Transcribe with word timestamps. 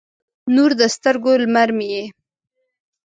نور 0.55 0.71
د 0.79 0.83
سترګو، 0.95 1.31
لمر 1.43 1.69
مې 1.77 1.87
یې 1.93 2.03